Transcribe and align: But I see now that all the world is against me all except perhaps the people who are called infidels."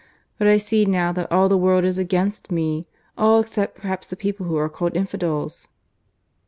But 0.39 0.47
I 0.47 0.57
see 0.57 0.85
now 0.85 1.11
that 1.11 1.31
all 1.31 1.47
the 1.47 1.59
world 1.59 1.83
is 1.83 1.99
against 1.99 2.49
me 2.51 2.87
all 3.19 3.39
except 3.39 3.75
perhaps 3.75 4.07
the 4.07 4.15
people 4.15 4.47
who 4.47 4.55
are 4.57 4.67
called 4.67 4.95
infidels." 4.97 5.67